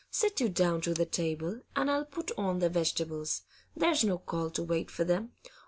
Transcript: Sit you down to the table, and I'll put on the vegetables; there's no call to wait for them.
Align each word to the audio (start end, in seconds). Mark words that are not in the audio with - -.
Sit 0.09 0.39
you 0.41 0.49
down 0.49 0.81
to 0.81 0.95
the 0.95 1.05
table, 1.05 1.61
and 1.75 1.87
I'll 1.91 2.05
put 2.05 2.31
on 2.35 2.57
the 2.57 2.69
vegetables; 2.69 3.43
there's 3.75 4.03
no 4.03 4.17
call 4.17 4.49
to 4.49 4.63
wait 4.63 4.89
for 4.89 5.03
them. 5.03 5.33